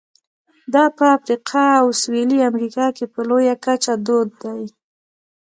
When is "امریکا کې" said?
2.49-3.05